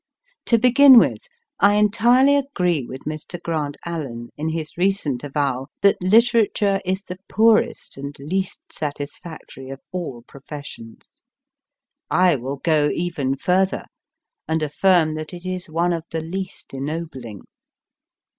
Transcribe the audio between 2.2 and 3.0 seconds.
agree